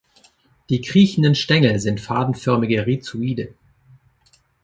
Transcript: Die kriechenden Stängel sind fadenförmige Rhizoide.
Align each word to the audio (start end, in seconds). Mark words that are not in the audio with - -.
Die 0.71 0.81
kriechenden 0.81 1.35
Stängel 1.35 1.79
sind 1.79 2.01
fadenförmige 2.01 2.87
Rhizoide. 2.87 3.53